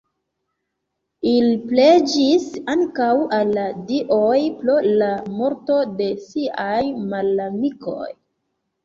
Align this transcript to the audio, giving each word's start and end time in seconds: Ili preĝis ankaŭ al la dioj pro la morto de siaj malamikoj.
Ili 1.31 1.49
preĝis 1.71 2.47
ankaŭ 2.73 3.09
al 3.39 3.51
la 3.57 3.65
dioj 3.91 4.39
pro 4.63 4.79
la 5.03 5.11
morto 5.41 5.77
de 6.01 6.09
siaj 6.29 6.79
malamikoj. 7.13 8.09